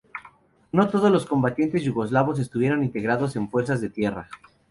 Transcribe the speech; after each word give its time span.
No 0.71 0.89
todos 0.89 1.11
los 1.11 1.27
combatientes 1.27 1.83
yugoslavos 1.83 2.39
estuvieron 2.39 2.83
integrados 2.83 3.35
en 3.35 3.51
fuerzas 3.51 3.81
de 3.81 3.91
tierra. 3.91 4.27